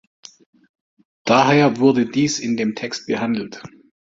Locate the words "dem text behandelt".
2.57-3.61